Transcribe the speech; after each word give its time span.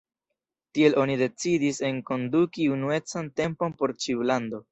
Tiel 0.77 0.95
oni 1.01 1.17
decidis 1.21 1.81
enkonduki 1.91 2.67
unuecan 2.79 3.31
tempon 3.43 3.79
por 3.83 3.97
ĉiu 4.07 4.29
lando. 4.31 4.59